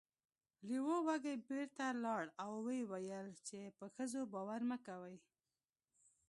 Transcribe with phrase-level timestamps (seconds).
[0.67, 5.17] لیوه وږی بیرته لاړ او و یې ویل چې په ښځو باور مه کوئ.